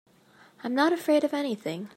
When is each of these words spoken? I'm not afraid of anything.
I'm 0.63 0.73
not 0.73 0.91
afraid 0.93 1.23
of 1.23 1.31
anything. 1.31 1.89